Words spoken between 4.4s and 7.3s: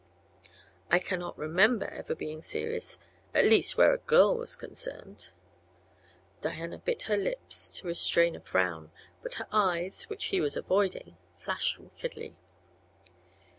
concerned." Diana bit her